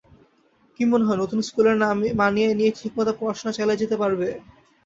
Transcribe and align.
কি 0.75 0.83
মনেহয়, 0.85 1.19
নতুন 1.21 1.39
স্কুলে 1.47 1.71
মানিয়ে 2.19 2.49
নিয়ে 2.59 2.71
ঠিকমতো 2.79 3.11
পড়াশোনা 3.19 3.51
চালিয়ে 3.57 3.81
যেতে 3.81 3.95
পারবে? 4.01 4.27